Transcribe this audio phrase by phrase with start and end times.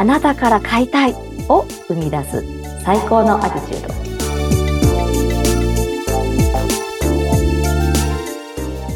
[0.00, 1.14] あなたから買いたい
[1.50, 2.42] を生み出す。
[2.82, 3.94] 最高のアティチュード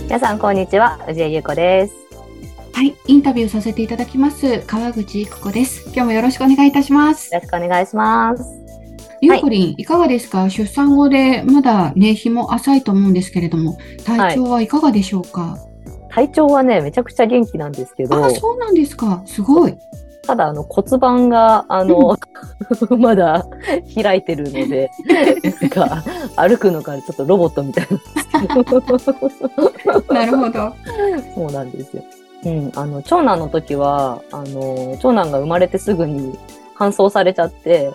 [0.05, 0.99] 皆さんこんにちは。
[1.07, 1.95] 宇治江優子です。
[2.73, 4.61] はい、インタビューさせていただきます。
[4.61, 5.83] 川口育子です。
[5.89, 7.35] 今日もよろしくお願いいたします。
[7.35, 8.43] よろしくお願いします。
[9.21, 10.49] ゆうこりん、いかがですか？
[10.49, 15.59] 出産後でまだね、日も浅いと思うんですけれども、体調はいかがでしょうか、
[16.09, 18.25] 体調はねめちゃくちゃ元気なんですけど。
[18.25, 19.23] あ、そうなんですか。
[19.27, 19.77] すごい。
[20.27, 22.19] ただあの骨盤があの、
[22.99, 23.47] まだ
[24.03, 24.91] 開いてるので
[25.61, 26.03] なんか
[26.37, 30.73] 歩くのがちょっとロボットみたいなんですけどなるほど。
[31.35, 32.03] そうなんですよ。
[32.45, 36.39] うん、あの長男の時はあの長男が生まれてすぐに
[36.77, 37.91] 搬送されちゃって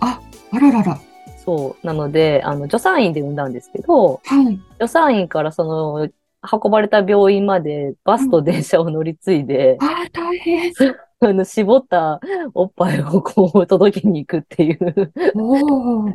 [0.00, 0.20] あ
[0.52, 0.98] ららら。
[1.44, 4.60] そうなのであの助産院で産んだんですけどはい。
[4.74, 6.08] 助産院からその
[6.42, 10.72] 運ばれた病院までバスと電車を乗り継いで、あー、大変。
[11.20, 12.20] あの絞った
[12.54, 15.12] おっぱいをこう届けに行くっていう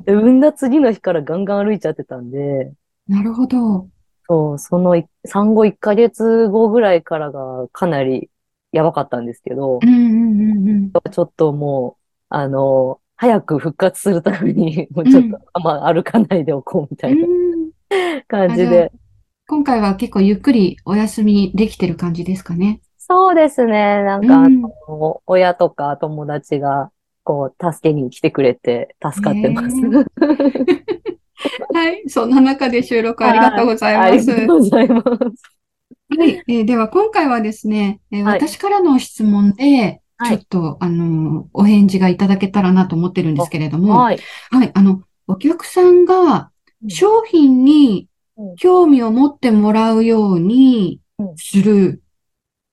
[0.06, 2.72] で産んだ次の日からガンガン歩いちゃってたんで
[3.08, 3.88] なるほど。
[4.30, 8.30] そうそのい産後1ヶ月後ぐらいからがかなり
[8.74, 10.92] やばかったんですけど、うんうんうんうん。
[10.92, 17.72] ちょっともう、あの、早く復活するために、 もうちょっと、あんま歩かないでおこうみたいなうん
[18.28, 18.92] 感じで。
[19.48, 22.82] 今回は結構ゆっくりお休みできてる感じですかね。
[23.08, 24.04] そうですね。
[24.04, 26.92] なんか、あうんの、親とか友達が、
[27.24, 29.76] こう、助けに来てくれて、助かってます。
[29.76, 30.06] ね
[31.74, 32.10] はい。
[32.10, 34.32] そんな中で収録ありがとうございあます。
[34.32, 35.08] りがとうございます。
[36.18, 44.20] はい、えーでは今回はですね、えーはい私からの質問で、はいちょっと、あのーお返事がいただけたらなと思ってるんですけれども、はい。
[44.52, 46.52] はい、あの、お客さんが
[46.84, 48.08] うん商品に
[48.38, 52.03] うん興味を持ってもらうようにうんする、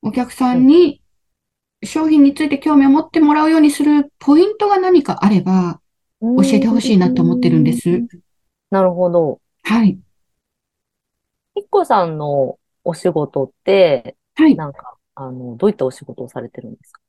[0.03, 1.03] お客さんに
[1.83, 5.81] 商品について興味を持ってもらうようにするポイントが何かあれば
[6.21, 8.07] 教えてほしいなと思ってるんです。
[8.71, 9.41] なるほど。
[9.63, 9.99] はい。
[11.55, 14.57] ひっこさんのお仕事って、はい。
[14.57, 17.01] なんか、あの、どういったお仕事をされてるんですか？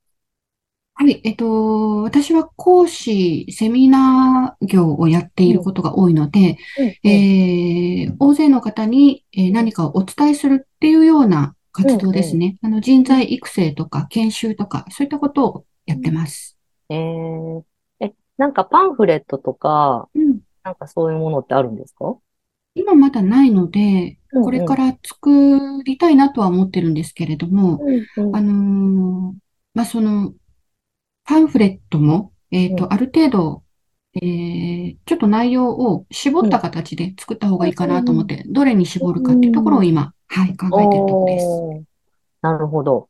[0.94, 6.58] はい、えっと、私は講師、セミナー業をやっていることが多いので、
[7.04, 12.58] えー大勢の方に、えー何かをお伝えするっていうような活動ですね。
[12.62, 16.56] あの、人材育成とか研修とか、そういったことをやってます。
[16.88, 17.62] えー、
[18.00, 20.40] え、なんかパンフレットとか、うん。
[20.64, 22.16] なんかそういうものってあるんですか？
[22.74, 28.36] 今まだないので、うんこれから作りたいなとは思ってるんですけれども、うんうん。
[28.36, 29.34] あのー
[29.74, 30.32] まあ、その、
[31.24, 32.92] パンフレットも、えっと、うん。
[32.92, 33.62] ある程度、
[34.14, 41.46] えーちょっと内容を絞った形で作った方がいいかなと思って、どれに絞るかっていうところを今、はい、考えてるところです。
[42.40, 43.08] なるほど。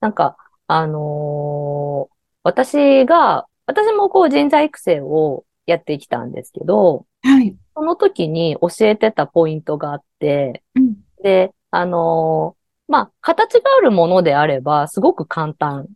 [0.00, 0.36] なんか、
[0.66, 7.54] あのー私が、私もこう人材育成をやってきたんですけど、はい。
[7.74, 10.96] その時に教えてたポイントがあって、うん。
[11.22, 15.88] で、あのーまあ、形があるものであれば、すごく簡単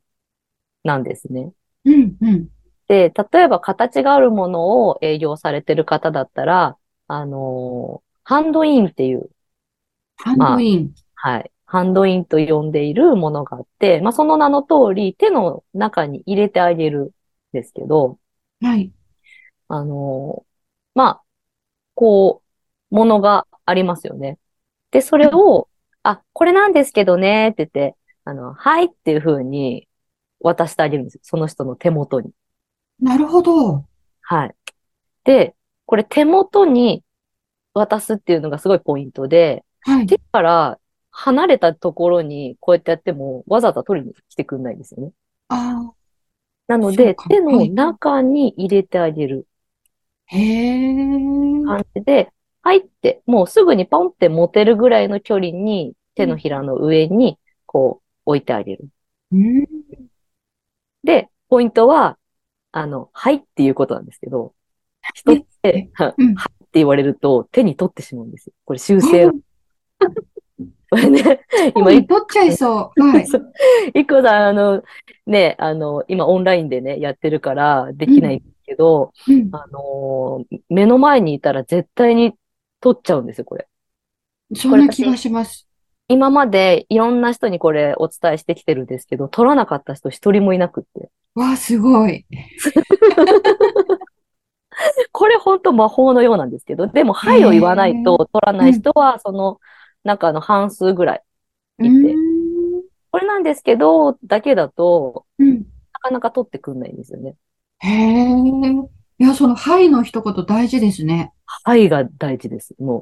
[0.85, 1.53] なんですね。
[1.85, 2.49] うん、うん。
[2.89, 6.77] で、例えば形があるものを営業されてる方だったら、
[7.09, 9.29] あのーハンドインっていう、
[10.17, 10.95] ハンドイン。
[11.15, 17.11] はい、ハンドインと呼んでいるものがあって、まあ、その名の通り手の中に入れてあげるん
[17.53, 18.19] ですけど、
[18.61, 18.93] はい。
[19.69, 20.55] あのー
[20.95, 21.23] まあ、
[21.95, 22.43] こ
[22.91, 24.39] う、ものがありますよね。
[24.91, 25.69] で、それを、
[26.03, 29.89] あ、これなんですけどね、って言って、あの、はいっていう風に
[30.41, 31.21] 渡してあげるんですよ。
[31.25, 32.31] その人の手元に。
[33.01, 33.85] なるほど。
[34.23, 34.55] はい。
[35.25, 37.03] で、これ手元に
[37.75, 40.07] 渡すっていうのがすごいポイントで、はい。
[40.07, 40.81] 手から
[41.11, 45.13] 離れたところにこうやってやってもわざわざ取りに来てくんないんですよね。
[45.49, 45.95] あ
[46.67, 49.47] なので、手のはい中に入れてあげる
[50.31, 51.19] あ、へえ。
[51.63, 58.89] 感じで、入って、もうすぐにポンって持てるぐらいの距離に手のひらの上にこう置いてあげる。
[59.33, 59.67] うん。
[61.03, 62.19] で、ポイントは、
[62.73, 64.55] あの、はいっていうことなんですけど、
[65.15, 66.17] 人って、 はいっ
[66.75, 68.55] て言われると手に取ってしまうんですよ。
[68.65, 69.31] これ修正。
[70.91, 71.41] これね、
[71.75, 73.03] 今、今、取っちゃいそう。
[73.03, 73.27] はい。
[73.27, 73.53] そう
[73.95, 74.83] いくら、あの、
[75.27, 79.49] ね、あの、今オンラインでね、やってるからできないけど、うん。
[79.53, 82.35] あのー目の前にいたら絶対に
[82.81, 83.67] 取っちゃうんですよ、これ。
[84.55, 85.67] そんな気がします。
[86.09, 91.11] 今までいろんな人にこれお伝えしてきてるんですけど、取らなかった人一人もいなくって。
[91.35, 92.27] わあ、すごい。
[95.13, 99.59] これ本当魔法のようなんですけど、でも、はいを言わないと取らない人は、その
[100.05, 101.23] 中の半数ぐらい。
[101.79, 102.15] ういて。
[103.11, 105.65] これなんですけど、だけだと、うん。
[106.05, 107.35] かなか取ってくんないんですよね。
[107.79, 108.29] へえ。
[109.19, 111.33] いや、その、はいの一言大事ですね。
[111.65, 112.75] はいが大事です。
[112.79, 113.01] も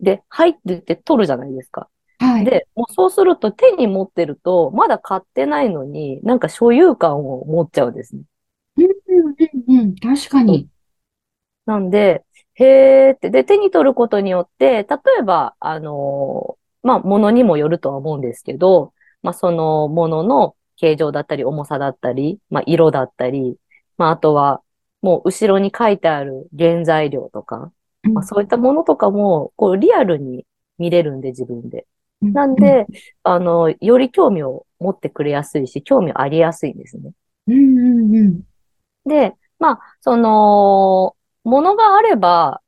[0.00, 0.04] う。
[0.04, 1.88] で、はいって言って取るじゃないですか。
[2.18, 2.44] はい。
[2.44, 8.22] で、もうそうすると手に持ってると、まだ買ってないのに、なんか所有感を持っちゃうんですね。
[8.76, 8.88] うんう
[9.30, 9.34] ん
[9.68, 9.94] うんうん。
[9.96, 10.68] 確かに。
[11.66, 12.23] なんで、
[12.54, 18.92] へーって、で、手に取ることによって、例えば、あのーまあ、物にもよるとは思うんですけど、
[19.22, 23.56] まあ、そのものの形状だったり、重さだったり、まあ、色だったり、
[23.96, 24.62] まあ、あとは、
[25.02, 27.72] もう後ろに書いてある原材料とか、
[28.02, 30.46] まあ、そういったものとかも、こう、リアルに
[30.78, 31.86] 見れるんで、自分で。
[32.22, 32.86] うんなんで、
[33.22, 37.12] あの、より興味を持ってくれやすいし、興味ありやすいんですね。
[37.46, 38.42] うんうんうん。
[39.06, 42.60] で、まあ、その、ものがあれば、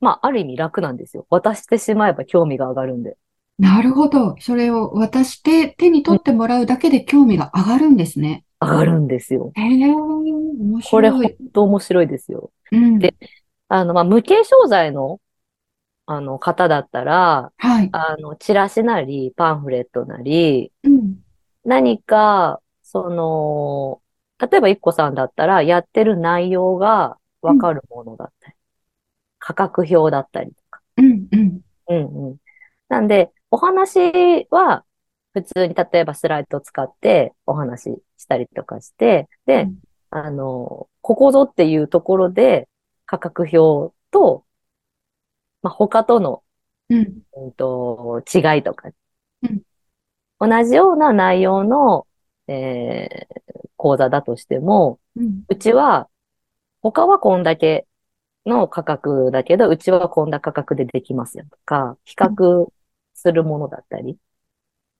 [0.00, 1.26] まあ、ある意味楽なんですよ。
[1.30, 3.16] 渡してしまえば興味が上がるんで。
[3.58, 4.34] なるほど。
[4.40, 8.44] それを渡して手に取ってもらうだけで興味が上がるんですね。
[8.60, 9.52] 上がるんですよ。
[9.54, 11.38] へえ、面これ本白い。
[11.52, 12.50] 当面白いですよ。
[12.72, 12.98] うん。
[12.98, 13.14] で
[13.68, 15.20] あの、まあ、無形商材の、
[16.06, 17.90] あの、方だったら、はい。
[17.92, 21.22] あの、チラシなり、パンフレットなり、うん。
[21.64, 24.02] 何か、その、
[24.38, 28.56] 例えば、いっこさんだったら、やってる内容がわかるものだったり、
[29.38, 30.82] 価格表だったりとか。
[30.98, 31.60] うんうん。
[31.88, 32.36] うんうん。
[32.88, 34.84] なんで、お話は、
[35.34, 39.78] 普通に、例えばスライドを使ってお話ししたりとかして、で、うん
[40.10, 42.68] あの、ここぞっていうところで、
[43.06, 44.44] 価格表と、
[45.62, 46.42] まあ、他との、
[46.90, 47.22] うん。
[47.34, 48.90] うんと、違いとか、
[49.42, 49.62] うん
[50.40, 52.06] 同じような内容の、
[52.48, 53.42] えー
[53.76, 55.42] 講座だとしても、うん。
[55.48, 56.08] うちは、
[56.82, 57.86] 他はこんだけ
[58.46, 62.66] の価格だけど、うちはこんな価格でできますよとか、比較
[63.14, 64.18] するものだったり、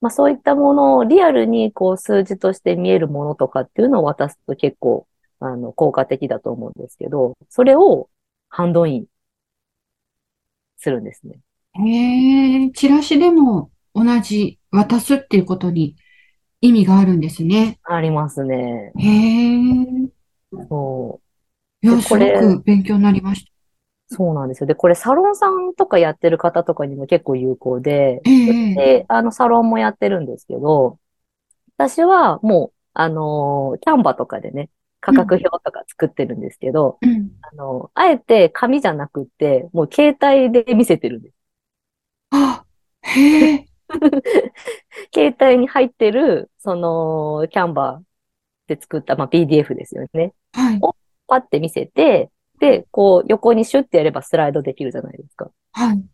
[0.01, 5.07] まあそういったものをリアルにこう数字として見えるものとかっていうのを渡すと結構、
[5.41, 8.09] あの、効果的だと思うんですけど、それを
[8.49, 9.07] ハンドイン
[10.77, 11.41] するんですね。
[11.75, 15.97] へえ、チラシでも同じ渡すっていうことに
[16.61, 17.81] 意味があるんですね。
[17.85, 18.93] ありますね。
[18.97, 19.73] へえ。
[20.05, 20.11] い
[20.69, 21.32] そう。
[21.87, 23.53] や、すごでこれく勉強になりました。
[24.09, 24.67] そうなんですよ。
[24.67, 28.31] で、これサロンさんとかやってる方とかにも結構有効で、え
[28.73, 30.99] え、で、あの、サロンもやってるんですけど、
[31.77, 34.71] 私はもう、あのーキャンバとかでね、
[35.01, 37.31] 価格表とか作ってるんですけど、うん。
[37.43, 41.37] あの、あえて紙じゃなくって、もう携帯で見せてるんです。
[42.31, 42.65] あ、
[43.03, 43.67] へえ、
[45.15, 48.03] 携帯に入ってる、その、キャンバ
[48.67, 50.35] で作った、まあ、PDF ですよね。
[50.53, 50.81] はい、
[51.33, 52.31] パッて見せて、
[52.61, 55.51] で、こう、横にシュッてやればスライドできるじゃないですか。
[55.73, 56.05] はい。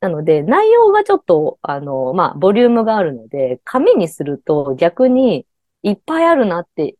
[0.00, 5.46] なので、内容がちょっと、あの、まあ、ボリュームがあるので、紙にすると逆に
[5.82, 6.96] いっぱいあるなって、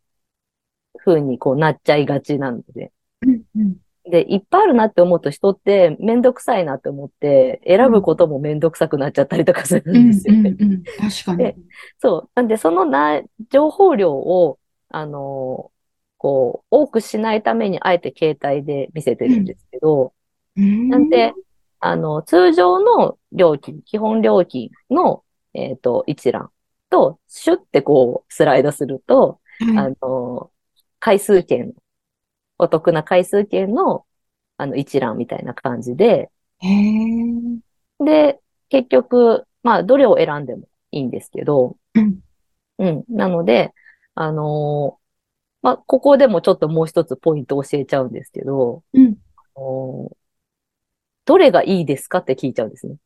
[1.03, 2.93] 風にこうなっちゃいがちなので。
[3.27, 3.77] うん、うん。
[4.05, 10.55] で、いっぱいあるなって思うと人ってめんどくさいなって思って、選ぶこともめんどくさくなっちゃったりとかするうんん、ですよね。
[10.61, 10.83] うん、うん。
[10.85, 11.57] 確かにで。
[11.99, 12.31] そう。
[12.35, 14.59] なんで、そのな、情報量を、
[14.91, 15.72] あの、
[16.23, 20.15] こう、多くしないために、あえて携帯で見せてるんですけど、
[20.57, 21.35] うんなんで、
[21.81, 25.25] あの、通常の料金、基本料金の、
[25.55, 26.53] えっと、一覧
[26.91, 29.41] と、シュッてこう、スライドすると、
[29.77, 29.97] あはい。
[30.03, 30.53] の、
[31.01, 31.75] 回数券、
[32.59, 34.07] お得な回数券の、
[34.59, 36.31] あの、一覧みたいな感じで、
[38.05, 42.21] で、結局、まあ、どれを選んでもいいんですけど、うん、
[42.79, 43.05] うん。
[43.09, 43.73] なので、
[44.15, 45.02] あのー
[45.63, 49.17] まあ、ここでもちょっともう一つポイント教えちゃうんですけど、うん。
[49.57, 50.17] あのー
[51.25, 52.97] どれがいいですかって聞いちゃうんですね。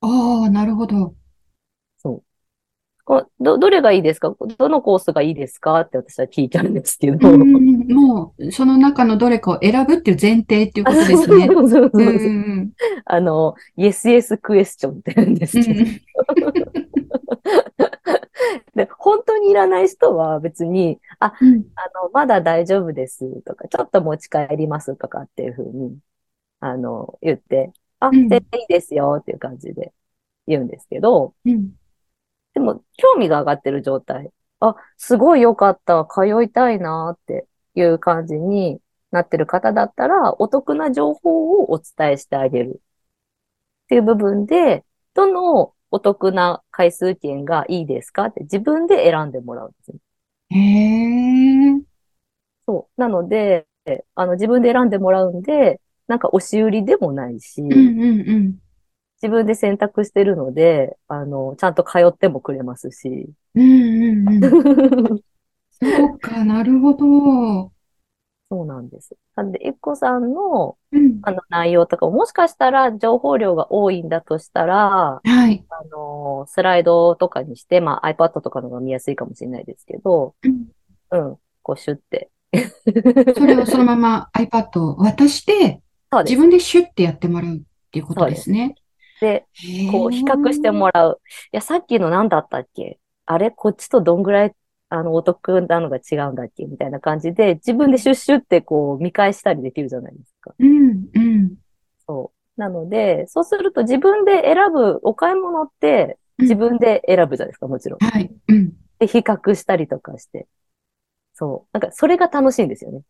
[0.00, 1.14] ああ、なるほど。
[1.98, 2.22] そう。
[3.04, 4.34] こど、どれがいいですか？
[4.58, 7.28] どのコースがいいですかって私は聞いちゃうんですけうど。
[7.30, 11.46] ん、もう、その中のどれかを選ぶっていう前提っていうことですね。
[11.54, 12.10] そうそうそうそううん、う
[12.62, 12.70] ん、
[13.04, 15.82] あの、Yes, Yes クエスチョンって言うんですうけど。
[15.82, 15.86] ん。
[19.40, 25.98] にいらない人は別に、あ、うん、あの、まだ大丈夫ですとか、ちょっと持ち帰りますとかっていうふうに、
[26.60, 29.92] あの、言って、あ、うん全然いいですよっていう感じで
[30.46, 31.72] 言うんですけど、うん。
[32.54, 34.30] でも、興味が上がってる状態。
[34.60, 36.06] あ、すごい良かった。
[36.06, 38.80] 通いたいなっていう感じに
[39.10, 42.80] なってる方だったら、お得な情報をお伝えしてあげる
[43.84, 48.26] っていう部分で、どのお得な回数券がいいですか？
[48.26, 49.98] って自分で選んでもらうんですね。
[50.50, 51.82] へえ、
[52.66, 53.00] そう。
[53.00, 53.66] なので、
[54.14, 58.58] あの、自分で選んでもらうんで、なんか押し売りでもないし、うん、うん、うん。
[59.22, 63.28] 自分で選択してるので、あの、ちゃんと通ってもくれますし。
[63.54, 65.20] うん、うん、うん。
[65.70, 67.72] そうか、なるほど。
[68.50, 69.16] そうなんです。
[69.36, 71.20] なんで、エコさんの、うん。
[71.22, 75.64] あの内容とか、もしかしたら情報量が多いんだとしたら、はい。
[75.70, 80.66] あの、スライドとかにして、まあ iPad とかの方が見やすいかもしれないですけど、うん
[81.12, 82.30] うん、こうシュって。
[83.36, 85.80] それをそのまま iPad を渡して、
[86.24, 86.36] 自。
[86.36, 87.60] 分でシュッてやってもらうっ
[87.92, 88.74] ていうことですね。
[89.20, 89.46] で、
[89.92, 91.20] こう比較してもらう。
[91.52, 92.98] いや、さっきの何だったっけ？
[93.26, 93.52] あれ？
[93.52, 94.52] こっちとどんぐらい、
[94.90, 96.66] あの、お得なのが違うんだっけ？
[96.66, 100.52] みたいな感じで、自分でシュッシュってこう見返したりできるじゃないですか。
[100.58, 101.54] うん、うん。
[102.06, 102.60] そう。
[102.60, 107.98] なので、そうすると自分で選ぶお買い物ってうん自分で選ぶじゃないですか、もちろん。
[108.00, 108.30] はい。
[108.48, 108.72] うん。
[108.98, 110.46] で、比較したりとかして。
[111.34, 111.68] そう。
[111.72, 113.02] なんか、それが楽しいんですよね。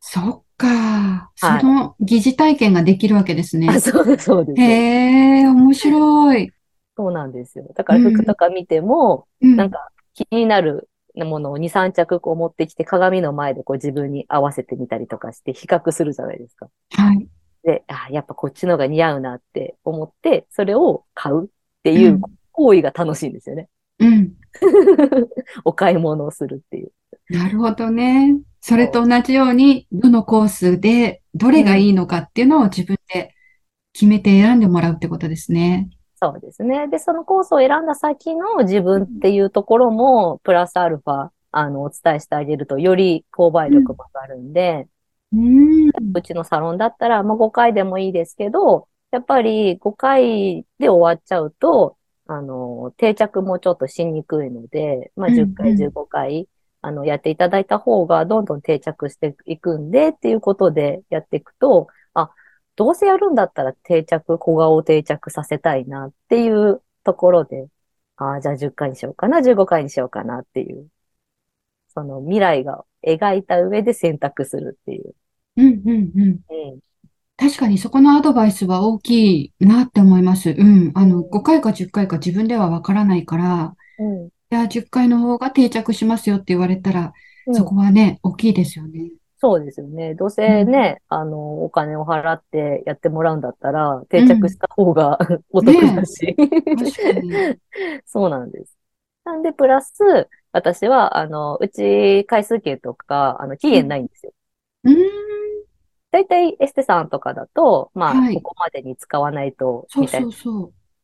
[0.00, 1.30] そっか。
[1.36, 3.68] そはいの疑似体験ができるわけですね。
[3.68, 4.60] あ、そうです、そうです。
[4.60, 6.52] へえ、面白い。
[6.96, 7.68] そうなんですよ。
[7.74, 9.56] だから服とか見ても、うん。
[9.56, 16.68] なんか気になるものを2、3着こう持ってきて鏡の前でこう自分に合わせてみたりとかして比較するじゃないですか。
[16.90, 17.28] はい。
[17.64, 21.48] で、あ、やっぱこっちの方が似合うなって思って、それを買うっ
[21.82, 23.68] ていううん行為が楽しいんですよね。
[23.98, 24.32] うん。
[25.64, 26.92] お買い物をするっていう。
[27.30, 28.38] なるほどね。
[28.60, 33.34] それと同じように、どのコースでどれがいいのかっていうのを自分で
[33.92, 35.88] 決めて選んでもらうってことですね。
[36.22, 36.86] そうですね。
[36.86, 44.86] で、そのコースを選んだ先の自分っていうところも、プラスアルファ、あの、お伝えしてあげると、より購買力も上がるんで、
[45.32, 45.90] うん。
[46.14, 56.48] うちのサロンだったら、まあ、5回でもいいですけど、やっぱり5回で終わっちゃうと、あの、定着もちょっとしにくいので、まあ、うん10回、うん15回、
[56.82, 61.94] あの、やっていただいた方がどんどん定着していくんで、っていうことでやっていくと、あ、
[62.76, 67.68] どうせやるんだったら定着、小顔を定着させたいなっていうところで、
[68.16, 70.88] あじゃあ10回にしようかな、15回にしようかなっていう、
[71.88, 75.14] その未来が描いた上で選択するっていう。
[75.56, 76.40] うん、うん、うん。
[76.50, 76.80] うん
[77.42, 80.50] 確かにそこのアドバイスは大きいなって思います。
[80.50, 80.92] うん。
[80.94, 87.12] あの、5回か10回か自分ではわからないから、うんいや、10回の方が定着しますよって言われたら、
[87.46, 89.10] うんそこはね、大きいですよね。
[89.42, 90.14] そうですよね。
[90.14, 95.18] どうせね、あの、お金を払ってやってもらうんだったら、定着した方が
[95.50, 96.36] お得だし。
[96.36, 97.32] 確かに。
[98.06, 98.78] そうなんです。
[99.24, 104.32] なんで、プラス、私は、あの、うち回数券とか、あの、期限ないんですよ。
[104.84, 104.96] うーん。
[106.12, 110.28] だいたいエステさんとかだと、まあ、はいここまでに使わないと、みたいな。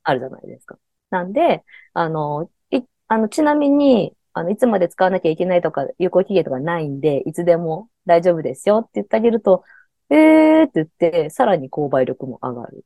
[0.05, 0.79] あるじゃないですか。
[1.11, 9.65] なんで、あの、い、あの、ちなみに、あの、いつまで使わなきゃいけないとか、有効期限とかないんで、いつでも大丈夫ですよって言ってあげると、
[10.11, 12.85] えーって言って、さらに購買力も上がる。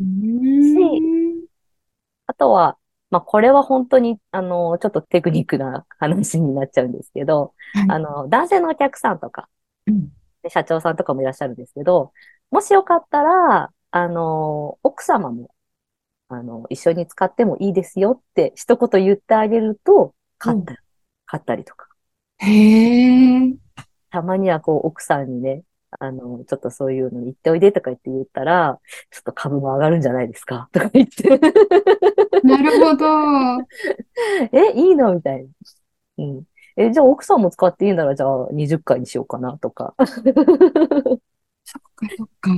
[0.00, 0.06] うー
[1.44, 1.46] ん。
[2.26, 2.78] あとは、
[3.10, 9.48] まあ、これは本当に、あの、ちょっとテクニックな話になっちゃうんですけど、はいあの、男性のお客さんとか、
[9.86, 12.12] うんで社長さんとかもいらっしゃるんですけど、
[12.50, 15.54] もしよかったら、あの、奥様も、
[16.28, 20.76] あの、一緒に使ってもいいですよって一言言ってあげると、買った、
[21.30, 21.86] 買ったりとか。
[22.38, 23.54] へえ。
[24.10, 25.62] たまにはこう、奥さんにね、
[26.00, 28.80] あの、ちょっとそういうのに行っておいでとか言って言ったら、
[29.12, 30.68] ちょっと株も上がるんじゃないですか？
[30.72, 31.38] とか言って、
[32.42, 33.06] なるほど。
[34.52, 35.14] え、いいの？
[35.14, 35.48] みたいな。
[36.18, 36.44] うん。
[36.76, 39.94] え、じゃあ奥さんも使っていいなら、じゃあ20回にしようかなとか。
[39.98, 40.22] そっ
[41.94, 42.50] かそっか。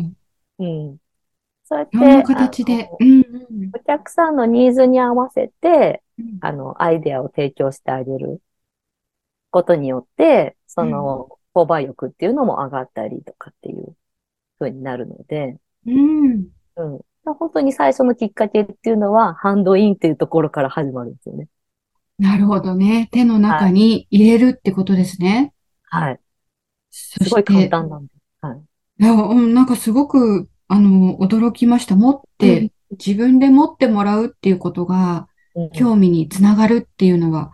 [0.58, 0.96] うん。
[1.64, 3.22] そうやって、形でうん
[3.74, 6.38] お客さんのニーズに合わせて、うん。
[6.40, 8.40] あの、アイデアを提供してあげる
[9.52, 13.94] ことによって、その、購買欲っていうのも上がったりとかっていう
[14.58, 16.48] 風になるので、うん。
[16.76, 17.00] うん。
[17.24, 21.48] 本当に最初のきっかけっていうのは、ハンドインっていうところから始まるんですよね。
[22.18, 23.08] なるほどね。
[23.12, 25.52] 手の中に入れるってことですね。
[25.84, 26.20] はい。
[26.90, 28.12] そすごい簡単なんで。
[28.40, 28.60] はい。
[29.00, 31.96] いや、うん、なんかすごく、あの、驚きました。
[31.96, 37.52] 持っうんて、自分で持ってもらうっていうことが、うん興味につながるっていうのは、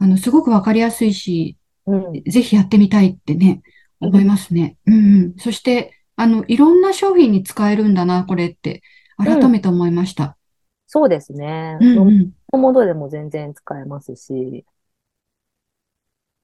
[0.00, 2.24] あの、すごくわかりやすいし、うん。
[2.28, 3.62] ぜひやってみたいってね、
[4.00, 4.78] 思いますね。
[4.86, 5.38] うんうん。
[5.38, 8.82] そして、あの、いろんな商品に使えるんだな、これって、
[9.18, 10.38] 改めて思いました。
[10.86, 11.78] そうですね。
[11.80, 12.32] うん飲うん。
[12.52, 14.66] むものでも全然使えますし、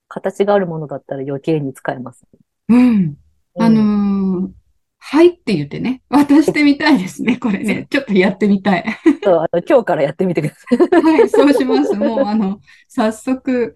[0.09, 2.27] 形があるものだったら余計に使えます。
[2.69, 3.17] うん。
[3.59, 4.53] あうんのー
[4.99, 7.87] はいって言ってね、渡してみたいですね、 これね。
[7.91, 8.85] ちょっとやってみたい。
[9.23, 11.03] そうあの今日からやってみてください。
[11.03, 11.95] はい、そうします。
[11.95, 13.75] もう、あの、早速、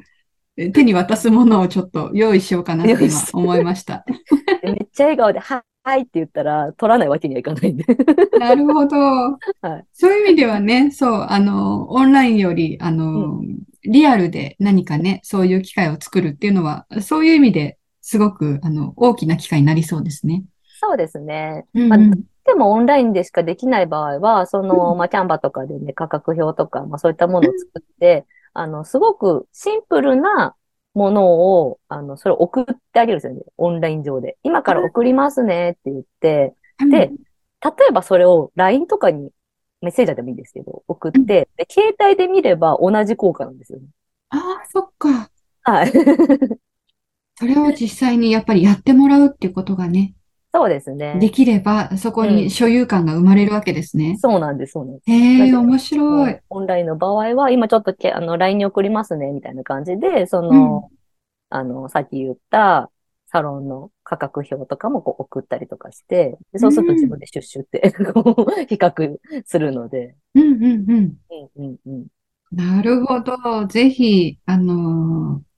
[0.56, 4.04] え手に渡すものをちょっと用意しようかなって今思いました。
[4.62, 7.84] で めっちゃ笑顔で、ははいって言ったら、取らないわけにはいかないんで。
[8.38, 8.96] なるほど。
[9.30, 9.38] い
[9.92, 13.40] そういう意味ではね、そう、あの、オンラインより、あの、
[13.84, 20.44] リアルで何かね、そういう機会を作るっていうのは、そういう意味ですごく、あの、大きな機会になりそうですね。
[20.80, 21.66] そうですね。
[21.74, 21.98] まあ
[22.44, 30.56] でもオンラインでしかできない場合は、その、まあ、キャンバとかでね、価格表とか、まあ、そういったものを作って、あの、すごくシンプルな
[30.94, 33.42] ものを、あの、それを送ってあげるんですよね。
[33.58, 34.38] オンライン上で。
[34.42, 36.54] 今から送りますねって言って、
[36.90, 37.10] で、
[37.62, 39.30] 例えばそれを LINE とかに
[39.82, 43.86] メッセージャーでもいいんですけど、送って、で携帯で見れば同じ効果なんですよね。
[44.30, 45.30] ああ、そっか。
[45.62, 45.92] はい。
[47.36, 50.14] それを実際にやっぱりやってもらうっていうことがね、
[50.52, 51.18] そうですね。
[51.20, 54.18] できれば、そこうんに所有感が生まれるわけですね。
[54.20, 55.10] そうなんです、そうなんです。
[55.10, 56.40] へえ、だけど面白い。
[56.50, 60.90] オンラインの場合は、今ちょっとけ、あの、LINE に送りますね、みたいな感じで、その、
[61.50, 62.90] あの、さっき言った、
[63.28, 70.16] サロンの価格表とかもこう送ったりとかして、でそうすると自分でシュッシュって、 こう、比較するので。
[70.36, 71.16] うんうんうん。
[71.30, 72.06] うん、うん、うん。
[72.52, 73.66] なるほど。
[73.66, 75.49] ぜひ、あのー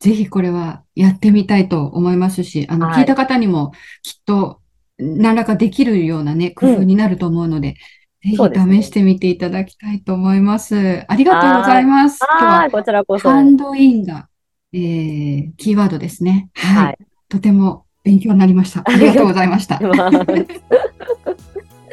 [0.00, 4.60] ぜひこれはやってみたいと思いますし、あの、はい聞いた方にもきっと
[4.98, 7.76] 何らかできるようなね、工夫になると思うので、
[8.22, 11.04] うですねひ試してみていただきたいと思います。
[11.08, 12.18] ありがとうございます。
[12.28, 13.28] 今日ははい、こちらこそ。
[13.28, 14.28] ハンドインが、
[14.72, 16.50] えー、キーワードですね。
[16.54, 16.84] はい。
[16.86, 16.98] はい。
[17.28, 18.82] とても勉強になりました。
[18.84, 19.80] ありがとうございました。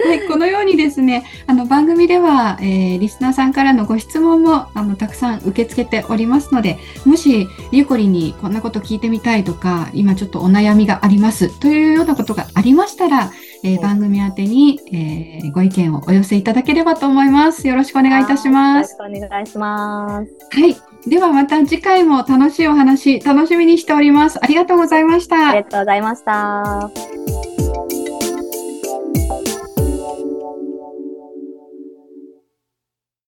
[0.06, 13.32] ははい、このようにですね、あの番組では、えーリスナーさんからのご質問もあのたくさん受け付けておりますので、もしゆうこりんにこんなこと聞いてみたいとか、今ちょっとお悩みがありますというようなことがありましたら、
[13.64, 17.68] えーうん番組宛てに、えーご意見をお寄せいただければと思います。
[17.68, 18.94] よろしくお願いいたします。
[18.94, 20.60] よろしくお願いします。
[20.60, 20.76] はい。
[21.08, 24.44] ではまた次回も楽しいお話、楽しみにしております。
[24.44, 25.50] ありがとうございました。
[25.50, 27.55] ありがとうございました。